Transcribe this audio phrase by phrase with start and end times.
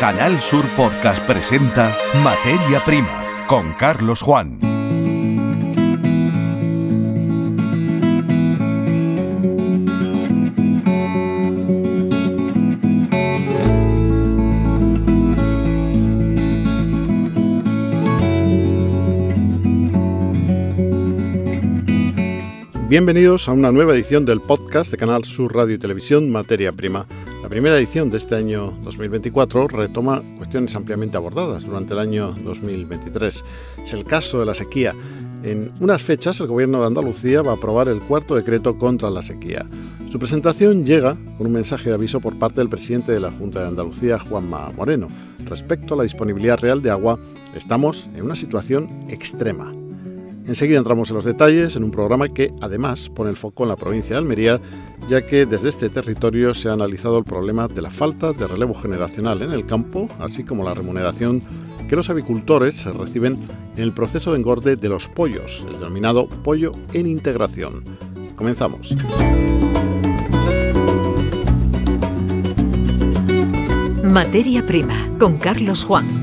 [0.00, 1.94] Canal Sur Podcast presenta
[2.24, 4.58] Materia Prima con Carlos Juan.
[22.88, 27.06] Bienvenidos a una nueva edición del podcast de Canal Sur Radio y Televisión Materia Prima.
[27.50, 33.44] Primera edición de este año 2024 retoma cuestiones ampliamente abordadas durante el año 2023.
[33.82, 34.94] Es el caso de la sequía.
[35.42, 39.20] En unas fechas el Gobierno de Andalucía va a aprobar el cuarto decreto contra la
[39.20, 39.66] sequía.
[40.12, 43.62] Su presentación llega con un mensaje de aviso por parte del presidente de la Junta
[43.62, 45.08] de Andalucía, Juanma Moreno.
[45.46, 47.18] Respecto a la disponibilidad real de agua,
[47.56, 49.72] estamos en una situación extrema.
[50.50, 53.76] Enseguida entramos en los detalles en un programa que además pone el foco en la
[53.76, 54.60] provincia de Almería,
[55.08, 58.74] ya que desde este territorio se ha analizado el problema de la falta de relevo
[58.74, 61.40] generacional en el campo, así como la remuneración
[61.88, 66.72] que los avicultores reciben en el proceso de engorde de los pollos, el denominado pollo
[66.94, 67.84] en integración.
[68.34, 68.96] Comenzamos.
[74.02, 76.19] Materia Prima con Carlos Juan.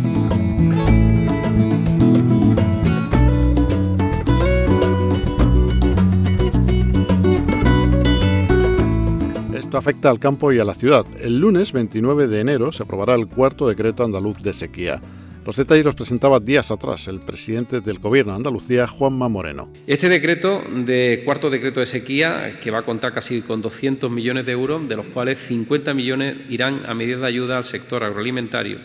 [9.77, 11.05] Afecta al campo y a la ciudad.
[11.21, 15.01] El lunes 29 de enero se aprobará el cuarto decreto andaluz de sequía.
[15.45, 19.71] Los detalles los presentaba días atrás el presidente del Gobierno de Andalucía, Juanma Moreno.
[19.87, 24.45] Este decreto, de cuarto decreto de sequía, que va a contar casi con 200 millones
[24.45, 28.79] de euros, de los cuales 50 millones irán a medidas de ayuda al sector agroalimentario.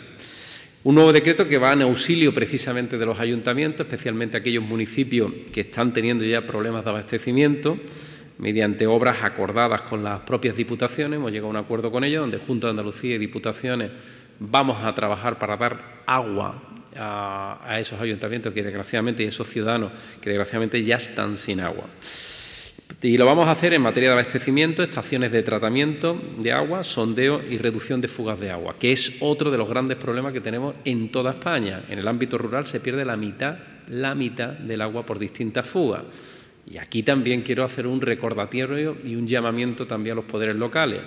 [0.85, 5.61] Un nuevo decreto que va en auxilio precisamente de los ayuntamientos, especialmente aquellos municipios que
[5.61, 7.77] están teniendo ya problemas de abastecimiento
[8.37, 12.37] mediante obras acordadas con las propias diputaciones, hemos llegado a un acuerdo con ellos, donde
[12.37, 13.91] Junta de Andalucía y diputaciones
[14.39, 16.61] vamos a trabajar para dar agua
[16.95, 21.85] a, esos ayuntamientos que desgraciadamente y esos ciudadanos que desgraciadamente ya están sin agua.
[23.01, 27.41] Y lo vamos a hacer en materia de abastecimiento, estaciones de tratamiento de agua, sondeo
[27.49, 30.75] y reducción de fugas de agua, que es otro de los grandes problemas que tenemos
[30.85, 31.83] en toda España.
[31.89, 33.57] En el ámbito rural se pierde la mitad,
[33.89, 36.03] la mitad del agua por distintas fugas.
[36.69, 41.01] Y aquí también quiero hacer un recordatorio y un llamamiento también a los poderes locales.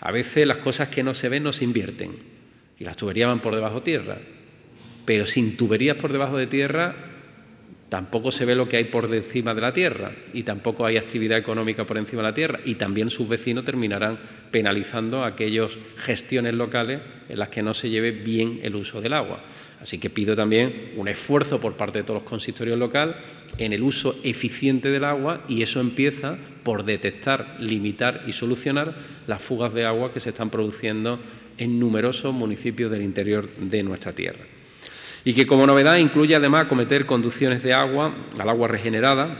[0.00, 2.12] A veces las cosas que no se ven no se invierten
[2.78, 4.18] y las tuberías van por debajo de tierra.
[5.04, 6.94] Pero sin tuberías por debajo de tierra
[7.88, 11.38] tampoco se ve lo que hay por encima de la tierra y tampoco hay actividad
[11.38, 14.18] económica por encima de la tierra y también sus vecinos terminarán
[14.50, 19.40] penalizando aquellas gestiones locales en las que no se lleve bien el uso del agua.
[19.86, 23.14] Así que pido también un esfuerzo por parte de todos los consistorios locales
[23.56, 28.96] en el uso eficiente del agua y eso empieza por detectar, limitar y solucionar
[29.28, 31.20] las fugas de agua que se están produciendo
[31.56, 34.40] en numerosos municipios del interior de nuestra tierra
[35.24, 39.38] y que como novedad incluye además acometer conducciones de agua al agua regenerada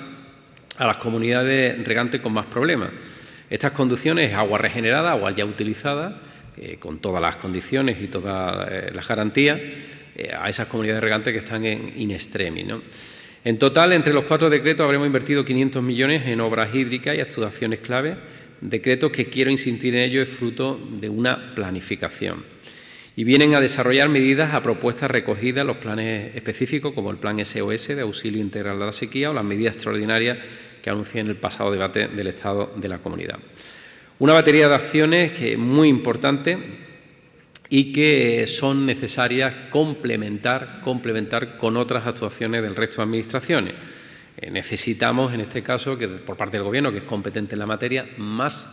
[0.78, 2.90] a las comunidades regantes con más problemas.
[3.50, 6.20] Estas conducciones, agua regenerada, agua ya utilizada,
[6.58, 9.60] eh, con todas las condiciones y todas eh, las garantías,
[10.16, 12.66] eh, a esas comunidades regantes que están en in extremis.
[13.44, 17.80] En total, entre los cuatro decretos habremos invertido 500 millones en obras hídricas y actuaciones
[17.80, 18.16] clave,
[18.60, 22.56] decretos que quiero insistir en ello es fruto de una planificación
[23.14, 27.42] y vienen a desarrollar medidas a propuestas recogidas en los planes específicos, como el Plan
[27.42, 30.38] SOS de auxilio integral de la sequía o las medidas extraordinarias
[30.82, 33.38] que anuncié en el pasado debate del Estado de la Comunidad.
[34.18, 36.85] Una batería de acciones que es muy importante
[37.68, 43.74] y que son necesarias complementar, complementar con otras actuaciones del resto de administraciones.
[44.36, 47.66] Eh, necesitamos, en este caso, que por parte del Gobierno, que es competente en la
[47.66, 48.68] materia, más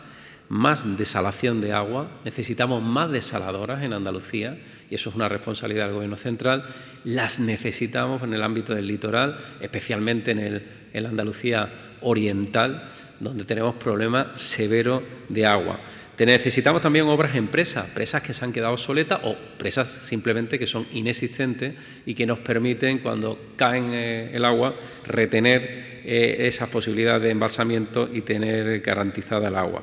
[0.48, 4.58] más desalación de agua, necesitamos más desaladoras en Andalucía
[4.90, 6.64] y eso es una responsabilidad del Gobierno central.
[7.04, 10.62] Las necesitamos en el ámbito del litoral, especialmente en, el,
[10.92, 11.72] la Andalucía
[12.02, 12.84] oriental,
[13.20, 15.80] donde tenemos problemas severos de agua.
[16.18, 20.66] Necesitamos también obras en presas, presas que se han quedado soletas o presas simplemente que
[20.66, 21.74] son inexistentes
[22.06, 24.74] y que nos permiten, cuando caen eh, el agua,
[25.06, 29.82] retener eh, esas posibilidades de embalsamiento y tener garantizada el agua.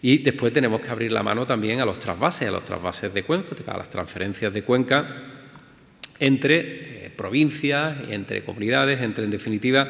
[0.00, 3.24] Y después tenemos que abrir la mano también a los trasvases, a los trasvases de
[3.24, 5.06] cuenca, a las transferencias de cuenca
[6.20, 9.88] entre eh, provincias, entre comunidades, entre, en definitiva,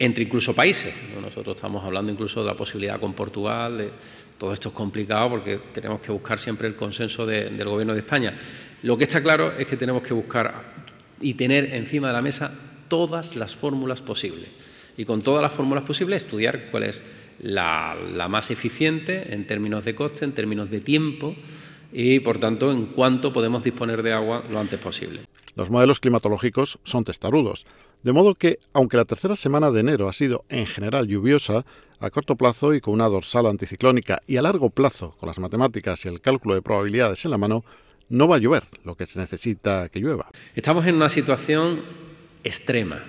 [0.00, 0.92] entre incluso países.
[1.20, 3.90] Nosotros estamos hablando incluso de la posibilidad con Portugal, de,
[4.38, 8.34] todo esto es complicado porque tenemos que buscar siempre el consenso del Gobierno de España.
[8.82, 10.86] Lo que está claro es que tenemos que buscar
[11.20, 12.50] y tener encima de la mesa
[12.88, 14.48] todas las fórmulas posibles.
[14.96, 17.02] Y con todas las fórmulas posibles estudiar cuál es
[17.42, 21.36] la, más eficiente en términos de coste, en términos de tiempo,
[21.92, 25.20] y, por tanto, en cuánto podemos disponer de agua lo antes posible.
[25.56, 27.66] Los modelos climatológicos son testarudos,
[28.02, 31.64] de modo que, aunque la tercera semana de enero ha sido en general lluviosa,
[32.00, 36.04] a corto plazo y con una dorsal anticiclónica y a largo plazo con las matemáticas
[36.04, 37.62] y el cálculo de probabilidades en la mano,
[38.08, 40.30] no va a llover lo que se necesita que llueva.
[40.54, 41.82] Estamos en una situación
[42.42, 43.02] extrema.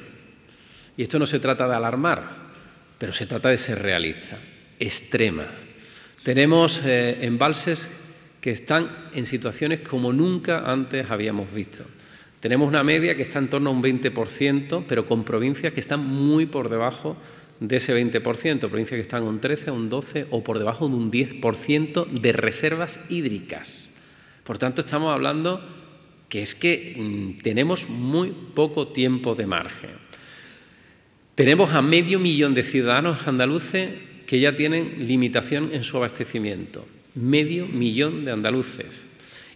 [0.97, 2.51] Y esto no se trata de alarmar,
[2.97, 4.37] pero se trata de ser realista.
[4.77, 5.45] Extrema.
[6.23, 7.89] Tenemos eh, embalses
[8.41, 11.85] que están en situaciones como nunca antes habíamos visto.
[12.41, 16.03] Tenemos una media que está en torno a un 20%, pero con provincias que están
[16.03, 17.15] muy por debajo
[17.59, 18.21] de ese 20%,
[18.59, 22.99] provincias que están un 13, un 12 o por debajo de un 10% de reservas
[23.09, 23.91] hídricas.
[24.43, 25.61] Por tanto, estamos hablando
[26.29, 29.91] que es que mm, tenemos muy poco tiempo de margen.
[31.35, 33.91] Tenemos a medio millón de ciudadanos andaluces
[34.25, 36.87] que ya tienen limitación en su abastecimiento.
[37.13, 39.10] Medio millón de andaluces.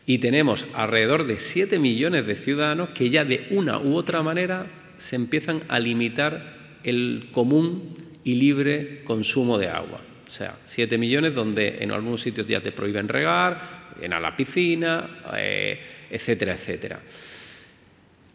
[0.05, 4.67] Y tenemos alrededor de 7 millones de ciudadanos que ya de una u otra manera
[4.97, 10.01] se empiezan a limitar el común y libre consumo de agua.
[10.27, 15.21] O sea, 7 millones donde en algunos sitios ya te prohíben regar, en la piscina,
[15.37, 15.79] eh,
[16.09, 16.99] etcétera, etcétera.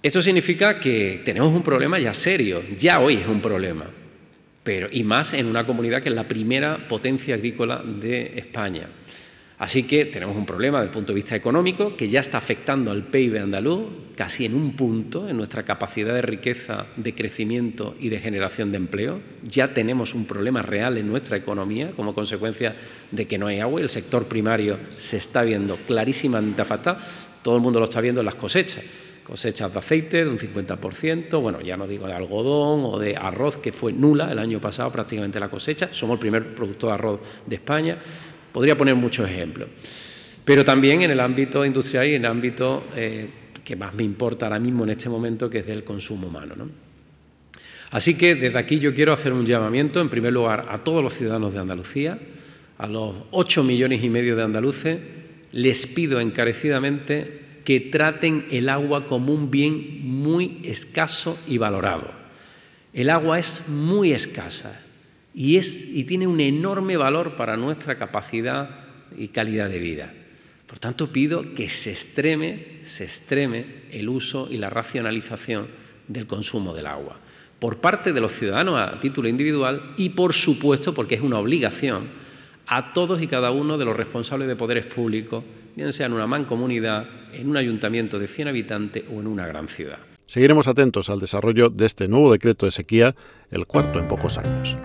[0.02, 3.84] Esto significa que tenemos un problema ya serio, ya hoy es un problema,
[4.62, 8.88] pero, y más en una comunidad que es la primera potencia agrícola de España.
[9.60, 12.90] Así que tenemos un problema desde el punto de vista económico que ya está afectando
[12.90, 13.82] al PIB andaluz
[14.16, 18.78] casi en un punto, en nuestra capacidad de riqueza, de crecimiento y de generación de
[18.78, 19.20] empleo.
[19.46, 22.74] Ya tenemos un problema real en nuestra economía como consecuencia
[23.10, 26.96] de que no hay agua y el sector primario se está viendo clarísimamente afectado.
[27.42, 28.82] Todo el mundo lo está viendo en las cosechas.
[29.24, 33.58] Cosechas de aceite de un 50%, bueno, ya no digo de algodón o de arroz,
[33.58, 35.90] que fue nula el año pasado prácticamente la cosecha.
[35.92, 37.98] Somos el primer productor de arroz de España.
[38.52, 39.69] Podría poner muchos ejemplos.
[40.44, 43.29] Pero también en el ámbito industrial y en el ámbito eh,
[43.64, 46.55] que más me importa ahora mismo en este momento, que es del consumo humano.
[47.91, 51.12] Así que desde aquí yo quiero hacer un llamamiento, en primer lugar, a todos los
[51.12, 52.19] ciudadanos de Andalucía,
[52.79, 54.99] a los ocho millones y medio de andaluces,
[55.53, 62.11] les pido encarecidamente que traten el agua como un bien muy escaso y valorado.
[62.93, 64.81] El agua es muy escasa
[65.35, 68.71] y, tiene un enorme valor para nuestra capacidad
[69.17, 70.12] y calidad de vida.
[70.67, 75.69] Por tanto, pido que se extreme, se extreme el uso y la racionalización
[76.09, 77.19] del consumo del agua
[77.61, 82.09] por parte de los ciudadanos a título individual y, por supuesto, porque es una obligación,
[82.67, 85.44] a todos y cada uno de los responsables de poderes públicos,
[85.77, 89.69] bien sea en una mancomunidad, en un ayuntamiento de 100 habitantes o en una gran
[89.69, 89.99] ciudad.
[90.27, 93.15] Seguiremos atentos al desarrollo de este nuevo decreto de sequía,
[93.50, 94.77] el cuarto en pocos años.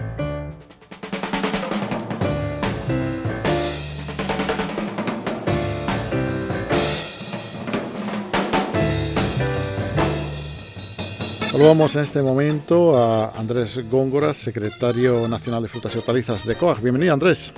[11.56, 16.82] Saludamos en este momento a Andrés Góngora, secretario nacional de Frutas y Hortalizas de COAG.
[16.82, 17.54] Bienvenido, Andrés.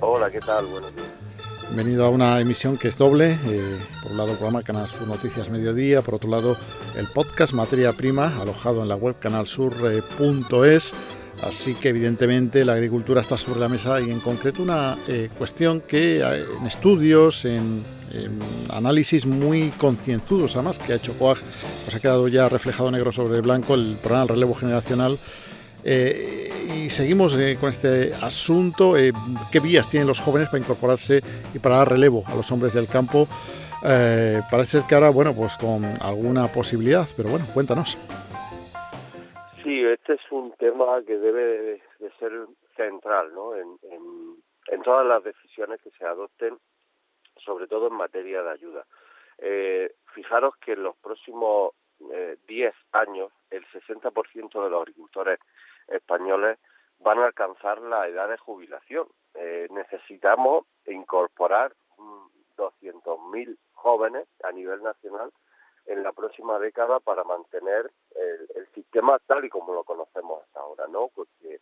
[0.00, 0.66] Hola, ¿qué tal?
[0.66, 1.06] Buenos días.
[1.62, 3.38] Bienvenido a una emisión que es doble.
[3.46, 6.02] Eh, por un lado, el programa Canal Sur Noticias Mediodía.
[6.02, 6.58] Por otro lado,
[6.94, 10.92] el podcast Materia Prima, alojado en la web canalsur.es.
[11.42, 15.80] Así que, evidentemente, la agricultura está sobre la mesa y, en concreto, una eh, cuestión
[15.80, 17.82] que eh, en estudios, en
[18.70, 23.40] análisis muy concienzudos, además, que ha hecho COAG, pues ha quedado ya reflejado negro sobre
[23.40, 25.18] blanco el programa del relevo generacional.
[25.84, 29.12] Eh, y seguimos eh, con este asunto, eh,
[29.50, 31.20] qué vías tienen los jóvenes para incorporarse
[31.54, 33.26] y para dar relevo a los hombres del campo.
[34.50, 37.98] parece que ahora, bueno, pues con alguna posibilidad, pero bueno, cuéntanos.
[39.64, 42.32] Sí, este es un tema que debe de ser
[42.76, 43.56] central ¿no?
[43.56, 43.76] en,
[44.68, 46.58] en todas las decisiones que se adopten
[47.44, 48.86] sobre todo en materia de ayuda.
[49.38, 52.10] Eh, fijaros que en los próximos 10
[52.48, 55.38] eh, años el 60% de los agricultores
[55.88, 56.58] españoles
[56.98, 59.08] van a alcanzar la edad de jubilación.
[59.34, 61.72] Eh, necesitamos incorporar
[62.56, 65.32] 200.000 jóvenes a nivel nacional
[65.86, 70.60] en la próxima década para mantener el, el, sistema tal y como lo conocemos hasta
[70.60, 71.08] ahora, ¿no?
[71.12, 71.60] Porque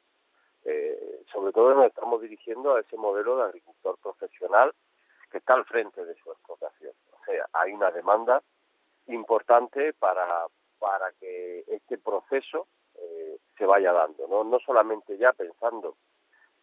[0.65, 4.75] eh, sobre todo nos estamos dirigiendo a ese modelo de agricultor profesional
[5.31, 6.93] que está al frente de su explotación.
[7.13, 8.43] O sea, hay una demanda
[9.07, 10.47] importante para,
[10.79, 14.45] para que este proceso eh, se vaya dando, ¿no?
[14.45, 15.97] no solamente ya pensando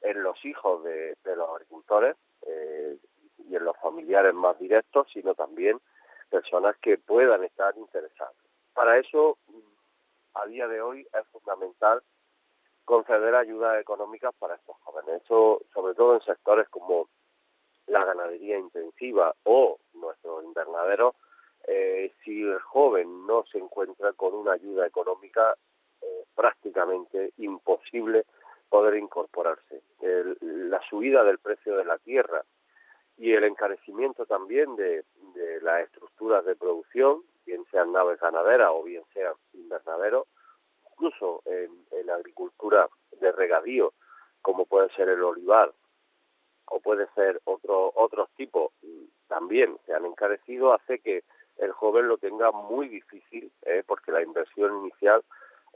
[0.02, 2.98] en los hijos de, los agricultores eh,
[3.38, 5.80] y en los familiares más directos, sino también
[6.30, 8.36] personas que puedan estar interesadas.
[8.74, 9.38] Para eso,
[10.34, 12.02] a día de hoy, es fundamental
[12.86, 15.22] conceder ayudas económicas para estos jóvenes.
[15.24, 17.10] Eso, sobre todo en sectores como
[17.88, 21.16] la ganadería intensiva o nuestros invernaderos,
[21.68, 25.56] eh, si el joven no se encuentra con una ayuda económica,
[26.02, 28.26] eh, prácticamente imposible
[28.70, 29.82] poder incorporarse.
[30.42, 32.44] la subida del precio de la tierra
[33.18, 35.04] y el encarecimiento también de,
[35.62, 40.28] las estructuras de producción, bien sean naves ganaderas o bien sean invernaderos,
[40.92, 42.88] incluso en, en agricultura
[43.20, 43.94] de regadío,
[44.42, 45.74] como puede ser el olivar
[46.68, 48.72] o puede ser otro, otros tipos,
[49.28, 51.24] también se han encarecido, hace que
[51.58, 53.84] el joven lo tenga muy difícil, ¿eh?
[53.86, 55.24] porque la inversión inicial,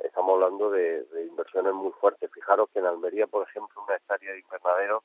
[0.03, 2.31] estamos hablando de, inversiones muy fuertes.
[2.31, 5.03] Fijaros que en Almería, por ejemplo, una hectárea de invernadero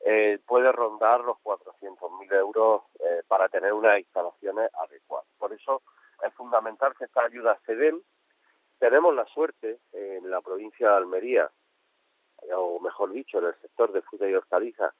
[0.00, 5.26] eh, puede rondar los 400.000 euros eh, para tener unas instalaciones adecuadas.
[5.38, 5.82] Por eso
[6.24, 8.02] es fundamental que estas ayudas se den.
[8.78, 11.50] Tenemos la suerte en la provincia de Almería,
[12.54, 14.94] o mejor dicho, en el sector de fruta y hortalizas,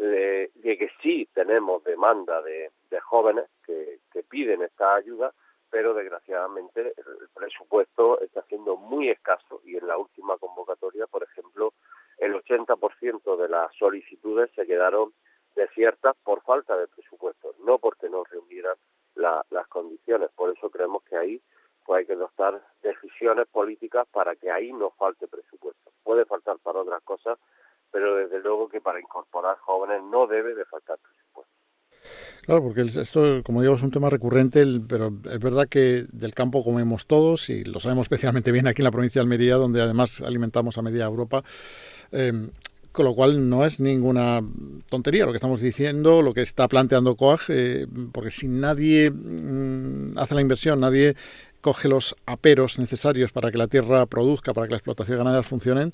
[0.00, 2.70] de, que sí tenemos demanda de,
[3.02, 5.32] jóvenes que, piden esta ayuda,
[5.70, 11.72] pero desgraciadamente el presupuesto está siendo muy escaso y en la última convocatoria, por ejemplo,
[12.18, 15.12] el 80% de las solicitudes se quedaron
[15.56, 18.76] desiertas por falta de presupuesto, no porque no reunieran
[19.16, 20.30] las condiciones.
[20.36, 21.42] Por eso creemos que ahí
[21.84, 25.90] pues hay que adoptar decisiones políticas para que ahí no falte presupuesto.
[26.04, 27.36] Puede faltar para otras cosas,
[27.90, 31.52] pero desde luego que para incorporar jóvenes no debe de faltar presupuesto.
[32.42, 36.64] Claro, porque esto, como digo, es un tema recurrente, pero es verdad que del campo
[36.64, 40.20] comemos todos y lo sabemos especialmente bien aquí en la provincia de Almería, donde además
[40.22, 41.42] alimentamos a media Europa.
[42.12, 42.50] Em,
[42.92, 44.42] con lo cual no es ninguna
[44.88, 50.18] tontería lo que estamos diciendo, lo que está planteando COAG, eh, porque si nadie mm,
[50.18, 51.14] hace la inversión, nadie
[51.60, 55.92] coge los aperos necesarios para que la tierra produzca, para que la explotación ganadera funcionen,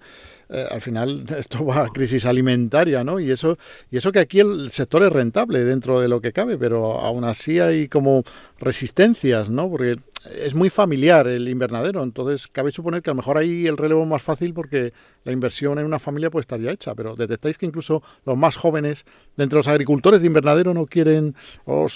[0.49, 3.19] eh, al final esto va a crisis alimentaria, ¿no?
[3.19, 3.59] Y eso,
[3.91, 7.25] y eso que aquí el sector es rentable dentro de lo que cabe, pero aún
[7.25, 8.23] así hay como
[8.59, 9.69] resistencias, ¿no?
[9.69, 9.99] Porque
[10.35, 14.03] es muy familiar el invernadero, entonces cabe suponer que a lo mejor ahí el relevo
[14.03, 14.93] es más fácil porque
[15.25, 18.57] la inversión en una familia puede estar ya hecha, pero detectáis que incluso los más
[18.57, 19.05] jóvenes
[19.37, 21.87] dentro de los agricultores de invernadero no quieren o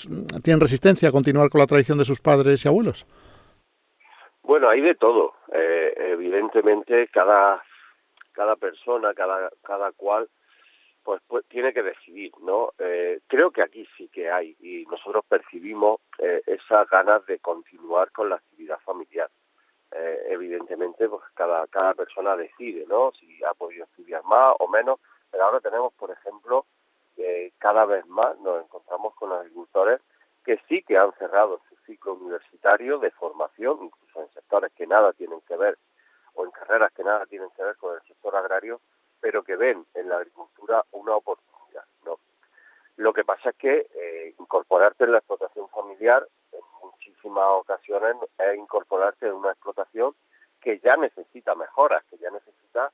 [0.43, 3.07] tienen resistencia a continuar con la tradición de sus padres y abuelos.
[4.51, 5.35] Bueno, hay de todo.
[5.53, 7.63] Eh, evidentemente, cada
[8.33, 10.29] cada persona, cada cada cual,
[11.05, 12.73] pues, pues tiene que decidir, ¿no?
[12.81, 18.11] Eh, creo que aquí sí que hay y nosotros percibimos eh, esas ganas de continuar
[18.11, 19.31] con la actividad familiar.
[19.93, 23.13] Eh, evidentemente, pues cada cada persona decide, ¿no?
[23.21, 24.99] Si ha podido estudiar más o menos.
[25.31, 26.67] Pero ahora tenemos, por ejemplo,
[27.59, 30.01] cada vez más nos encontramos con agricultores
[30.45, 35.41] que sí que han cerrado ciclo universitario de formación, incluso en sectores que nada tienen
[35.41, 35.77] que ver
[36.35, 38.81] o en carreras que nada tienen que ver con el sector agrario,
[39.21, 41.85] pero que ven en la agricultura una oportunidad.
[42.05, 42.21] ¿no?
[42.97, 48.57] Lo que pasa es que eh, incorporarte en la explotación familiar en muchísimas ocasiones es
[48.57, 50.15] incorporarte en una explotación
[50.61, 52.93] que ya necesita mejoras, que ya necesita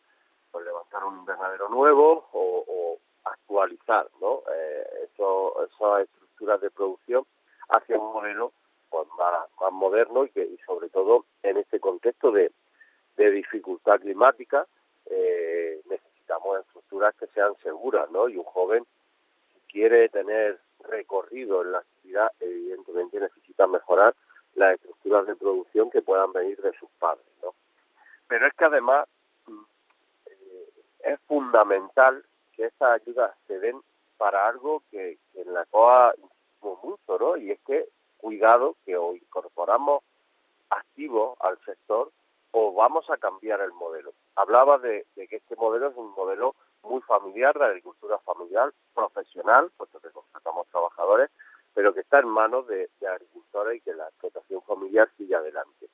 [0.50, 4.42] pues, levantar un invernadero nuevo o, actualizar ¿no?
[4.54, 7.26] Eh, esas estructuras de producción
[7.68, 8.52] hacia un modelo
[9.16, 12.52] más, moderno y que y sobre todo en este contexto de,
[13.16, 14.66] de dificultad climática
[15.06, 18.28] eh, necesitamos estructuras que sean seguras, ¿no?
[18.28, 18.84] Y un joven
[19.52, 24.14] si quiere tener recorrido en la actividad, evidentemente necesita mejorar
[24.54, 27.54] las estructuras de producción que puedan venir de sus padres, ¿no?
[28.28, 29.06] Pero es que además
[29.46, 29.62] mm,
[30.26, 30.68] eh,
[31.04, 33.80] es fundamental que estas ayudas se den
[34.16, 36.14] para algo que, que en la COA
[36.82, 37.36] mucho, ¿no?
[37.36, 40.02] Y es que cuidado que o incorporamos
[40.70, 42.10] activos al sector
[42.58, 44.12] o vamos a cambiar el modelo.
[44.34, 50.00] Hablaba de, que este modelo es un modelo muy familiar, de agricultura familiar, profesional, puesto
[50.00, 51.30] que contratamos trabajadores,
[51.74, 55.88] pero que está en manos de, agricultores y que la explotación familiar sigue adelante.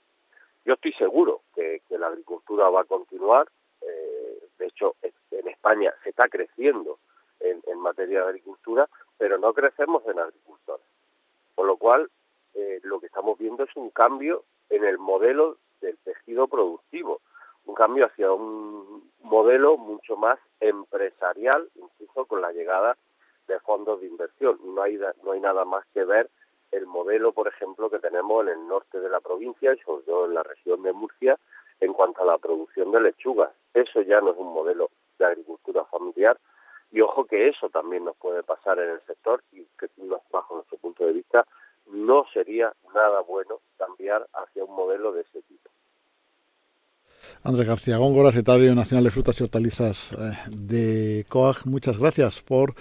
[0.65, 3.49] Yo estoy seguro que, la agricultura va a continuar,
[3.81, 6.99] eh, de hecho en España se está creciendo
[7.39, 8.89] en, en materia de agricultura,
[9.19, 10.92] pero no crecemos en agricultores.
[11.63, 12.11] Por lo cual,
[12.55, 17.21] eh, lo que estamos viendo es un cambio en el modelo del tejido productivo,
[17.67, 22.97] un cambio hacia un modelo mucho más empresarial, incluso con la llegada
[23.47, 24.59] de fondos de inversión.
[24.65, 26.29] No hay, no hay nada más que ver
[26.73, 30.25] el modelo, por ejemplo, que tenemos en el norte de la provincia y sobre todo
[30.25, 31.39] en la región de Murcia
[31.79, 33.53] en cuanto a la producción de lechugas.
[33.73, 34.91] Eso ya no es un modelo
[35.21, 36.37] de agricultura familiar,
[36.93, 39.89] y ojo que eso también nos puede pasar en el sector y que
[40.31, 41.45] bajo nuestro punto de vista
[41.91, 45.71] no sería nada bueno cambiar hacia un modelo de ese tipo.
[47.45, 52.75] Andrés García Góngora, secretario nacional de Frutas y Hortalizas eh, de COAG, muchas gracias por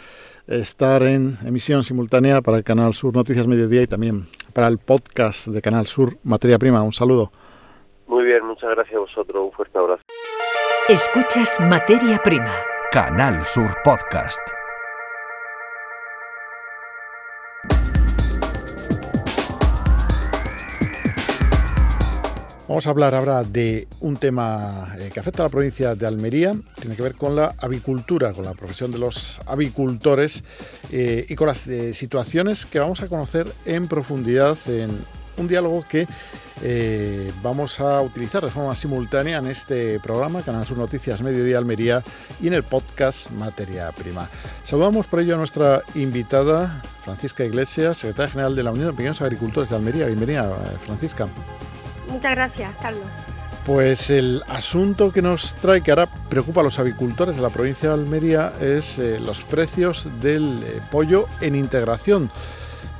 [0.45, 5.47] estar en emisión simultánea para el Canal Sur Noticias Mediodía y también para el podcast
[5.47, 6.83] de Canal Sur Materia Prima.
[6.83, 7.31] Un saludo.
[8.07, 9.45] Muy bien, muchas gracias a vosotros.
[9.45, 10.03] Un fuerte abrazo.
[10.89, 12.51] Escuchas Materia Prima.
[12.91, 14.41] Canal Sur Podcast.
[22.67, 26.53] Vamos a hablar ahora de un tema eh, que afecta a la provincia de Almería,
[26.81, 30.43] tiene que ver con la avicultura, con la profesión de los avicultores
[30.91, 34.99] eh, y con las eh, situaciones que vamos a conocer en profundidad en
[35.37, 36.07] un diálogo que
[37.41, 42.03] vamos a utilizar de forma simultánea en este programa, Canal Sur Noticias Mediodía Almería
[42.39, 44.29] y en el podcast Materia Prima.
[44.63, 49.21] Saludamos por ello a nuestra invitada, Francisca Iglesias, secretaria general de la Unión de Pequeños
[49.21, 50.05] Agricultores de Almería.
[50.05, 50.53] Bienvenida,
[50.85, 51.27] Francisca.
[52.07, 53.05] Muchas gracias, Carlos.
[53.65, 57.89] Pues el asunto que nos trae, que ahora preocupa a los avicultores de la provincia
[57.89, 62.31] de Almería, es eh, los precios del eh, pollo en integración.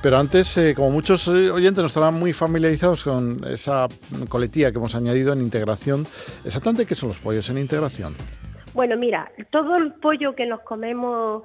[0.02, 3.88] Pero antes, eh, como muchos oyentes no estarán muy familiarizados con esa
[4.30, 6.06] coletilla que hemos añadido en integración,
[6.44, 8.16] exactamente qué son los pollos en integración.
[8.74, 11.44] Bueno, mira, todo el pollo que nos comemos,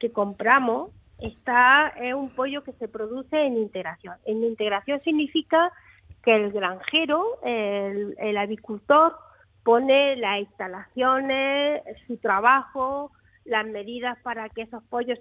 [0.00, 0.90] que compramos,
[1.20, 4.16] está es un pollo que se produce en integración.
[4.24, 5.70] En integración significa
[6.24, 9.16] que el granjero, el, avicultor,
[9.62, 13.12] pone las instalaciones, su trabajo,
[13.44, 15.18] las medidas para que esos pollos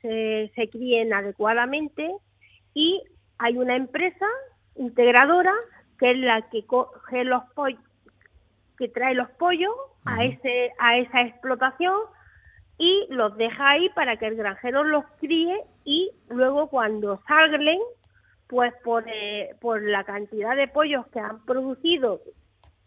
[0.00, 2.10] se, se, críen adecuadamente
[2.74, 3.02] y
[3.38, 4.26] hay una empresa
[4.76, 5.52] integradora
[5.98, 7.80] que es la que coge los pollos
[8.76, 9.72] que trae los pollos
[10.04, 11.96] a ese a esa explotación
[12.76, 17.78] y los deja ahí para que el granjero los críe y luego cuando salgan
[18.48, 22.20] pues por, eh, por la cantidad de pollos que han producido,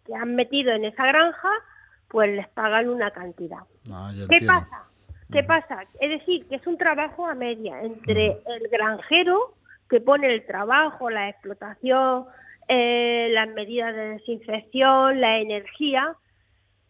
[0.05, 1.49] que han metido en esa granja,
[2.09, 3.59] pues les pagan una cantidad.
[3.91, 4.83] Ah, ¿Qué pasa?
[5.31, 5.83] ¿Qué pasa?
[5.99, 9.55] Es decir, que es un trabajo a media entre el granjero
[9.89, 12.25] que pone el trabajo, la explotación,
[12.67, 16.15] eh, las medidas de desinfección, la energía,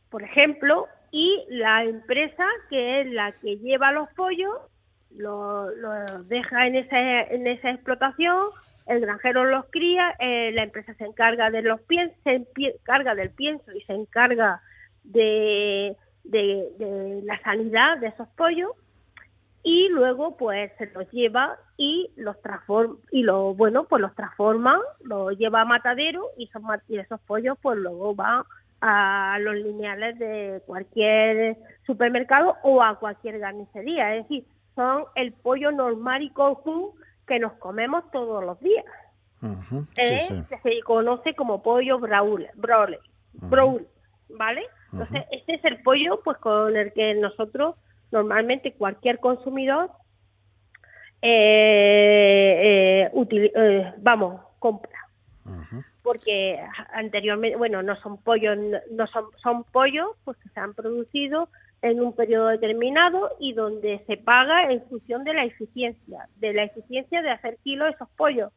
[0.10, 4.53] por ejemplo, y la empresa que es la que lleva los pollos
[5.15, 5.67] lo,
[6.25, 8.49] deja en esa, en esa explotación,
[8.86, 11.82] el granjero los cría, eh, la empresa se encarga de los
[12.23, 14.62] se encarga del pienso y se encarga
[15.08, 18.72] de, de, la sanidad de esos pollos
[19.63, 24.80] y luego pues se los lleva y los transforma y lo bueno pues los transforma,
[25.02, 28.43] los lleva a matadero y esos, y esos pollos pues luego van
[28.82, 35.72] a los lineales de cualquier supermercado o a cualquier carnicería, es decir, son el pollo
[35.72, 36.91] normal y común
[37.26, 38.86] que nos comemos todos los días.
[39.98, 40.43] ¿eh?
[40.48, 43.00] Que se conoce como pollo braule, broble,
[44.30, 44.63] ¿vale?
[44.91, 47.76] Entonces, este es el pollo pues con el que nosotros
[48.12, 49.91] normalmente cualquier consumidor
[51.21, 54.91] eh, eh, vamos, compra.
[56.04, 56.60] Porque
[56.93, 58.58] anteriormente, bueno, no son pollos,
[58.91, 61.50] no son, son pollos pues que se han producido
[61.82, 66.63] en un periodo determinado y donde se paga en función de la eficiencia, de la
[66.63, 68.52] eficiencia de hacer kilos esos pollos.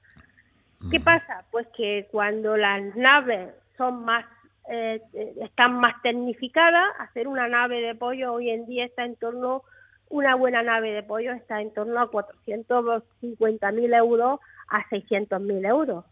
[0.90, 1.05] ¿Qué mm.
[1.05, 1.45] pasa?
[1.51, 4.25] Pues que cuando las naves son más
[4.70, 5.02] eh,
[5.42, 9.64] están más tecnificadas, hacer una nave de pollo hoy en día está en torno
[10.09, 16.04] una buena nave de pollo está en torno a 450.000 euros a 600.000 euros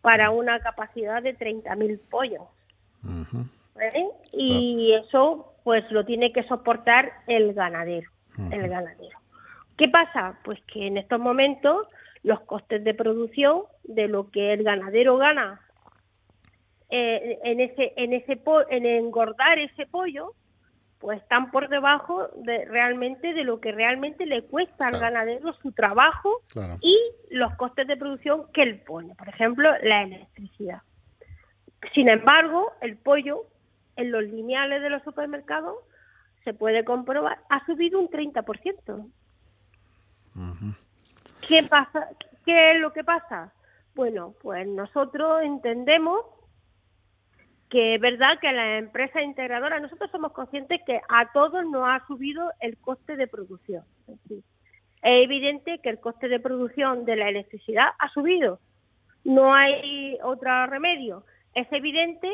[0.00, 2.42] para una capacidad de 30.000 pollos.
[3.04, 4.08] ¿Eh?
[4.32, 8.10] Y eso pues lo tiene que soportar el ganadero,
[8.50, 9.18] el ganadero.
[9.76, 10.38] ¿Qué pasa?
[10.44, 11.86] Pues que en estos momentos
[12.22, 15.60] los costes de producción de lo que el ganadero gana
[16.90, 20.34] eh, en ese en ese en engordar ese pollo
[21.00, 25.72] pues están por debajo de realmente de lo que realmente le cuesta al ganadero su
[25.72, 26.42] trabajo
[26.82, 26.98] y
[27.30, 30.82] los costes de producción que él pone, por ejemplo, la electricidad.
[31.94, 33.46] Sin embargo, el pollo
[33.96, 35.76] en los lineales de los supermercados
[36.44, 39.06] se puede comprobar, ha subido un 30%.
[41.48, 42.08] ¿Qué pasa?
[42.44, 43.52] ¿Qué es lo que pasa?
[43.94, 46.26] Bueno, pues nosotros entendemos
[47.70, 52.04] que es verdad que la empresa integradora, nosotros somos conscientes que a todos nos ha
[52.06, 53.84] subido el coste de producción.
[54.08, 54.42] Es,
[55.02, 58.58] evidente que el coste de producción de la electricidad ha subido.
[59.24, 61.24] No hay otro remedio.
[61.54, 62.28] Es evidente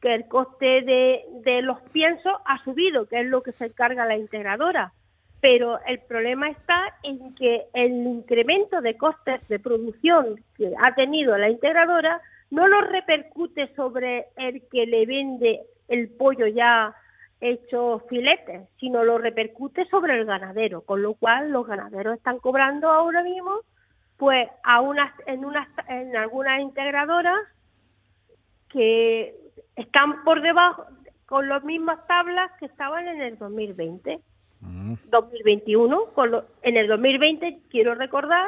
[0.00, 4.04] que el coste de, de los piensos ha subido, que es lo que se encarga
[4.06, 4.92] la integradora.
[5.40, 11.38] Pero el problema está en que el incremento de costes de producción que ha tenido
[11.38, 16.94] la integradora no lo repercute sobre el que le vende el pollo ya
[17.40, 22.90] hecho filetes, sino lo repercute sobre el ganadero, con lo cual los ganaderos están cobrando
[22.90, 23.60] ahora mismo,
[24.16, 27.40] pues a unas, en unas, en algunas integradoras
[28.68, 29.34] que
[29.76, 30.84] están por debajo,
[31.26, 34.20] con las mismas tablas que estaban en el 2020.
[34.62, 38.46] 2021, con en el 2020 quiero recordar,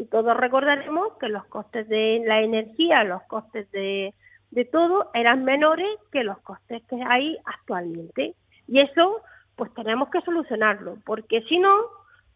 [0.00, 4.14] y todos recordaremos que los costes de la energía, los costes de,
[4.50, 8.34] de todo eran menores que los costes que hay actualmente.
[8.66, 9.20] Y eso
[9.56, 11.76] pues tenemos que solucionarlo, porque si no,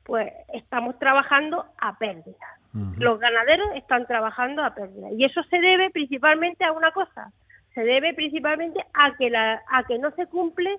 [0.03, 2.47] pues estamos trabajando a pérdida.
[2.99, 5.09] Los ganaderos están trabajando a pérdida.
[5.13, 7.33] Y eso se debe principalmente a una cosa,
[7.73, 10.79] se debe principalmente a que, la, a que no se cumple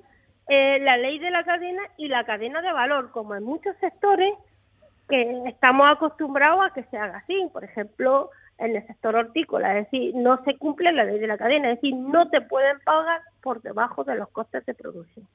[0.49, 4.35] eh, la ley de la cadena y la cadena de valor, como en muchos sectores
[5.09, 7.49] que estamos acostumbrados a que se haga así.
[7.51, 11.37] Por ejemplo, en el sector hortícola, es decir, no se cumple la ley de la
[11.37, 15.27] cadena, es decir, no te pueden pagar por debajo de los costes de producción.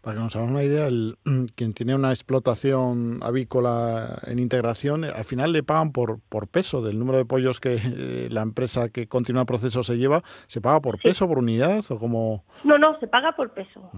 [0.00, 1.16] Para que nos hagamos una idea, el,
[1.54, 6.98] quien tiene una explotación avícola en integración, al final le pagan por, por peso del
[6.98, 10.80] número de pollos que eh, la empresa que continúa el proceso se lleva, ¿se paga
[10.80, 12.44] por peso, por unidad o como...?
[12.64, 13.90] No, no, se paga por peso.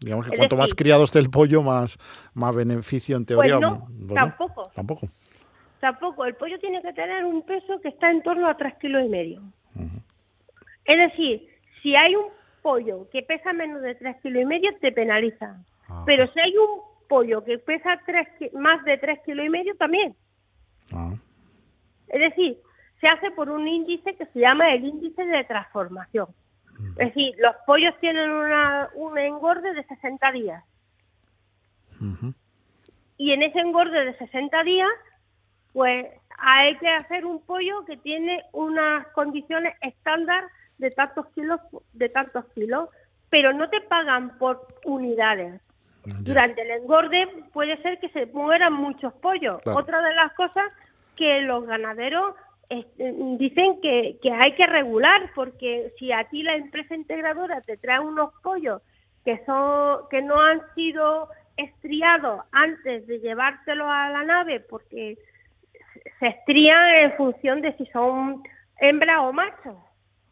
[0.00, 1.98] Digamos que cuanto más criado esté el pollo, más,
[2.34, 3.58] más beneficio en teoría.
[3.58, 4.70] Pues no, tampoco.
[4.74, 5.08] Tampoco.
[5.80, 6.24] Tampoco.
[6.24, 9.08] El pollo tiene que tener un peso que está en torno a tres kilos y
[9.08, 9.42] medio.
[10.84, 11.48] Es decir,
[11.82, 12.26] si hay un
[12.62, 15.64] pollo que pesa menos de tres kilos y medio, te penalizan.
[16.06, 20.14] Pero si hay un pollo que pesa tres, más de tres kilos y medio, también.
[20.92, 21.10] Ah.
[22.08, 22.58] Es decir,
[23.00, 26.28] se hace por un índice que se llama el índice de transformación.
[26.78, 30.64] Es decir, los pollos tienen una, un engorde de 60 días.
[33.16, 34.88] Y en ese engorde de 60 días,
[35.72, 36.06] pues
[36.38, 40.44] hay que hacer un pollo que tiene unas condiciones estándar
[40.78, 41.60] de tantos kilos,
[41.92, 42.88] de tantos kilos,
[43.28, 45.60] pero no te pagan por unidades.
[46.20, 49.60] Durante el engorde puede ser que se mueran muchos pollos.
[49.66, 50.64] Otra de las cosas
[51.16, 52.34] que los ganaderos
[52.68, 58.00] dicen que, que hay que regular, porque si a ti la empresa integradora te trae
[58.00, 58.82] unos pollos
[59.24, 65.16] que, son, que no han sido estriados antes de llevártelos a la nave, porque
[66.20, 68.42] se estrían en función de si son
[68.80, 69.84] hembra o macho.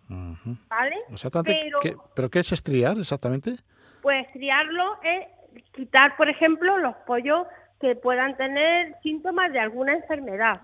[0.09, 0.96] ¿Vale?
[1.44, 3.57] pero, ¿qué, ¿Pero qué es estriar exactamente?
[4.03, 5.27] Pues estriarlo es
[5.72, 7.46] quitar, por ejemplo, los pollos
[7.81, 10.55] que puedan tener síntomas de alguna enfermedad.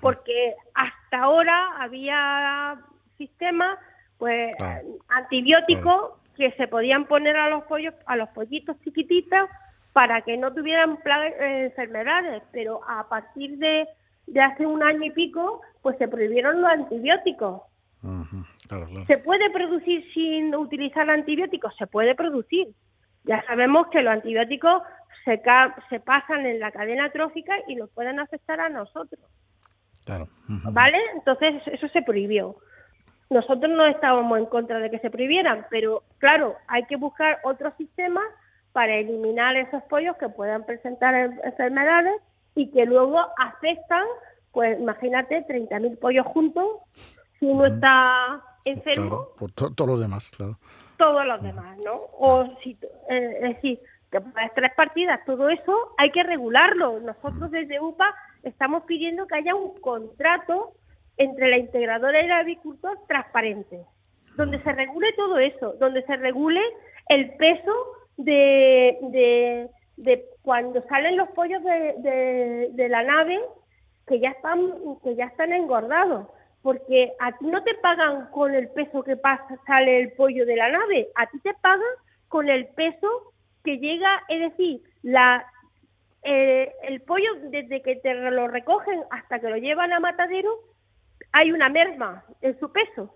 [0.00, 2.78] Porque hasta ahora había
[3.18, 3.78] sistemas
[4.18, 4.54] pues
[5.08, 9.48] antibióticos que se podían poner a los pollos a los pollitos chiquititos
[9.92, 13.86] para que no tuvieran eh, enfermedades pero a partir de,
[14.26, 17.62] de hace un año y pico pues se prohibieron los antibióticos
[19.06, 21.74] ¿Se puede producir sin utilizar antibióticos?
[21.76, 22.68] Se puede producir.
[23.24, 24.82] Ya sabemos que los antibióticos
[25.24, 25.42] se,
[25.88, 29.20] se pasan en la cadena trófica y nos pueden afectar a nosotros.
[30.72, 30.98] ¿Vale?
[31.14, 32.56] Entonces eso se prohibió.
[33.28, 37.72] Nosotros no estábamos en contra de que se prohibieran, pero claro, hay que buscar otro
[37.76, 38.20] sistema
[38.72, 42.20] para eliminar esos pollos que puedan presentar enfermedades
[42.54, 44.04] y que luego afectan,
[44.52, 46.66] pues imagínate, 30.000 pollos juntos,
[47.40, 49.28] si uno está enfermo.
[49.38, 50.58] por todos los demás, claro.
[50.96, 51.94] Todos los demás, ¿no?
[52.18, 52.78] O si,
[53.10, 54.20] eh, es decir, que
[54.54, 57.00] tres partidas, todo eso hay que regularlo.
[57.00, 60.72] Nosotros desde UPA estamos pidiendo que haya un contrato
[61.16, 63.80] entre la integradora y el agricultor transparente,
[64.36, 66.60] donde se regule todo eso, donde se regule
[67.08, 67.72] el peso
[68.16, 73.38] de, de, cuando salen los pollos de, de, la nave
[74.06, 74.72] que ya están
[75.02, 76.28] que ya están engordados
[76.62, 80.56] porque a ti no te pagan con el peso que pasa sale el pollo de
[80.56, 81.82] la nave a ti te pagan
[82.28, 83.32] con el peso
[83.64, 85.44] que llega es decir la
[86.28, 90.58] eh, el pollo, desde que te lo recogen hasta que lo llevan a matadero,
[91.30, 93.14] hay una merma en su peso.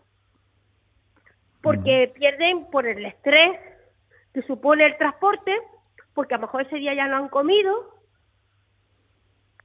[1.61, 3.59] Porque pierden por el estrés
[4.33, 5.53] que supone el transporte,
[6.15, 7.99] porque a lo mejor ese día ya no han comido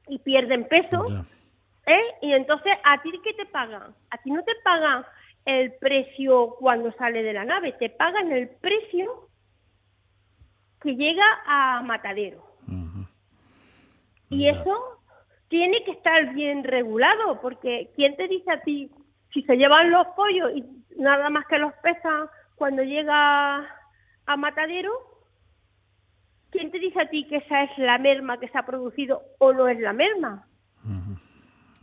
[0.07, 1.05] y pierden peso.
[1.85, 2.03] ¿eh?
[2.23, 3.93] Y entonces, ¿a ti qué te pagan?
[4.09, 5.05] A ti no te pagan
[5.45, 9.29] el precio cuando sale de la nave, te pagan el precio
[10.81, 12.44] que llega a matadero.
[14.29, 14.95] Y eso
[15.47, 18.91] tiene que estar bien regulado, porque ¿quién te dice a ti
[19.33, 20.63] si se llevan los pollos y
[20.97, 23.57] nada más que los pesan cuando llega
[24.25, 24.91] a matadero?
[26.51, 29.53] ¿Quién te dice a ti que esa es la merma que se ha producido o
[29.53, 30.47] no es la merma?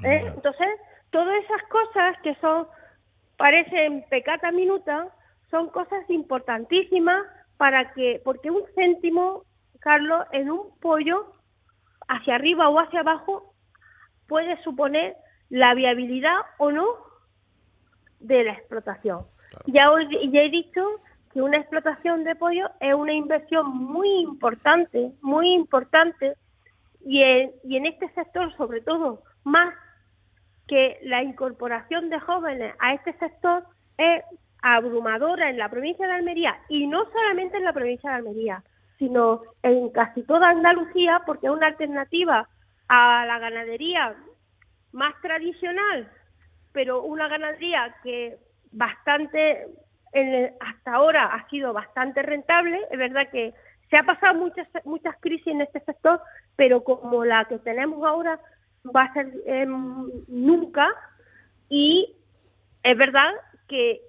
[0.05, 0.23] ¿Eh?
[0.35, 0.69] Entonces,
[1.11, 2.67] todas esas cosas que son,
[3.37, 5.09] parecen pecata minuta,
[5.51, 7.25] son cosas importantísimas
[7.57, 9.45] para que, porque un céntimo,
[9.79, 11.33] Carlos, en un pollo,
[12.13, 13.55] hacia arriba o hacia abajo,
[14.29, 15.17] puede suponer
[15.49, 16.87] la viabilidad o no
[18.21, 19.27] de la explotación.
[19.67, 19.91] Ya,
[20.31, 20.83] ya he dicho
[21.33, 26.35] que una explotación de pollo es una inversión muy importante, muy importante,
[27.05, 29.75] y en, y en este sector, sobre todo, más
[30.69, 33.65] que la incorporación de jóvenes a este sector
[33.99, 34.23] es
[34.63, 38.63] abrumadora en la provincia de Almería, y no solamente en la provincia de Almería,
[39.03, 42.49] sino en casi toda Andalucía, porque es una alternativa
[42.87, 44.15] a la ganadería
[44.93, 46.09] más tradicional,
[46.71, 48.37] pero una ganadería que
[48.71, 49.67] bastante
[50.61, 52.79] hasta ahora ha sido bastante rentable.
[52.93, 53.53] Es verdad que
[53.91, 56.21] se ha pasado muchas muchas crisis en este sector,
[56.55, 58.39] pero como la que tenemos ahora
[58.95, 60.87] va a ser em, nunca
[61.69, 62.15] y
[62.85, 63.33] es verdad
[63.67, 64.01] que,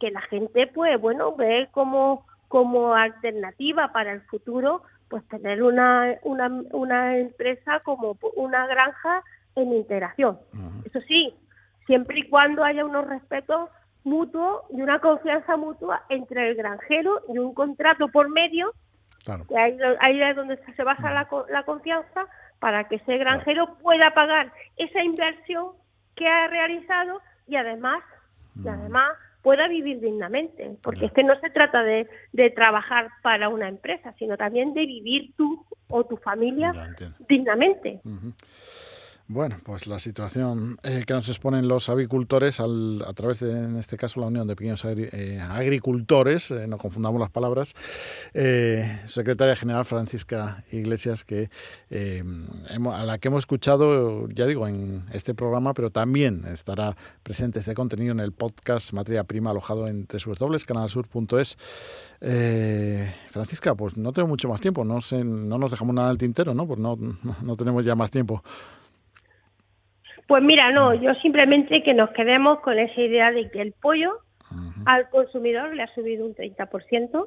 [0.00, 6.16] que, la gente pues bueno ve como como alternativa para el futuro pues tener una,
[6.24, 9.22] una, una empresa como una granja
[9.54, 10.36] en integración.
[10.84, 11.32] Eso sí,
[11.86, 13.70] siempre y cuando haya unos respetos
[14.02, 18.74] mutuo y una confianza mutua entre el granjero y un contrato por medio,
[19.24, 19.56] que
[20.00, 22.26] ahí, es donde se basa la, la, confianza,
[22.58, 25.68] para que ese granjero pueda pagar esa inversión
[26.16, 28.02] que ha realizado y además,
[28.56, 33.48] y además pueda vivir dignamente, porque es que no se trata de, de, trabajar para
[33.48, 36.72] una empresa, sino también de vivir tú o tu familia
[37.28, 38.00] dignamente.
[39.32, 43.76] Bueno, pues la situación eh, que nos exponen los agricultores al, a través de, en
[43.76, 47.76] este caso, la Unión de Pequeños eh, Agricultores, eh, no confundamos las palabras,
[49.06, 51.48] secretaria general Francisca Iglesias, que
[52.92, 57.74] a la que hemos escuchado, ya digo, en este programa, pero también estará presente este
[57.74, 61.56] contenido en el podcast Materia Prima alojado en www.canalsur.es.
[63.28, 66.52] Francisca, pues no tengo mucho más tiempo, no, sé, no nos dejamos nada al tintero,
[66.52, 66.66] ¿no?
[66.66, 66.98] Pues no,
[67.42, 68.42] no tenemos ya más tiempo.
[70.30, 74.20] Pues mira, no, yo simplemente que nos quedemos con esa idea de que el pollo
[74.86, 77.26] al consumidor le ha subido un 30%.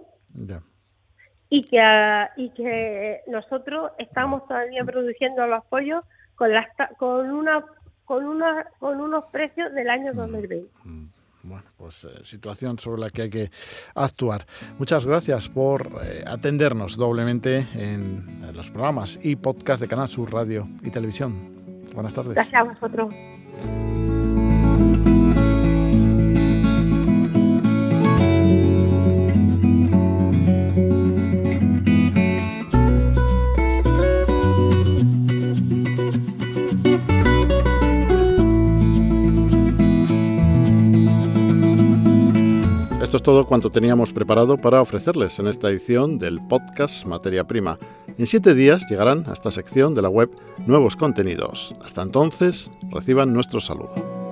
[1.49, 7.65] Y que, y que nosotros estamos todavía produciendo los pollos con, las, con, una,
[8.05, 10.69] con, una, con unos precios del año 2020.
[11.43, 13.51] Bueno, pues eh, situación sobre la que hay que
[13.95, 14.45] actuar.
[14.79, 20.31] Muchas gracias por eh, atendernos doblemente en, en los programas y podcast de Canal Sur
[20.31, 21.62] Radio y Televisión.
[21.93, 22.33] Buenas tardes.
[22.35, 23.13] Gracias a vosotros.
[43.23, 47.79] Todo cuanto teníamos preparado para ofrecerles en esta edición del podcast Materia Prima.
[48.17, 50.29] En siete días llegarán a esta sección de la web
[50.67, 51.73] nuevos contenidos.
[51.83, 54.22] Hasta entonces, reciban nuestro saludo.